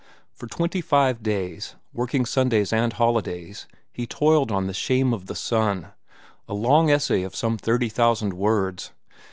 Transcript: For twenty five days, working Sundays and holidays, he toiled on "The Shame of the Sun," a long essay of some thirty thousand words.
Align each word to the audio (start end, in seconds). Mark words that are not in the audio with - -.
For 0.33 0.47
twenty 0.47 0.81
five 0.81 1.21
days, 1.21 1.75
working 1.93 2.25
Sundays 2.25 2.73
and 2.73 2.91
holidays, 2.91 3.67
he 3.91 4.07
toiled 4.07 4.51
on 4.51 4.65
"The 4.65 4.73
Shame 4.73 5.13
of 5.13 5.27
the 5.27 5.35
Sun," 5.35 5.91
a 6.47 6.55
long 6.55 6.89
essay 6.89 7.21
of 7.21 7.35
some 7.35 7.55
thirty 7.55 7.87
thousand 7.87 8.33
words. 8.33 8.93